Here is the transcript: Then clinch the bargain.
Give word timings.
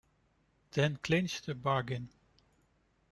Then 0.71 0.97
clinch 1.03 1.43
the 1.43 1.53
bargain. 1.53 2.09